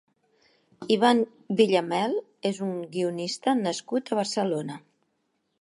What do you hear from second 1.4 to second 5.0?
Villamel és un guionista nascut a Barcelona.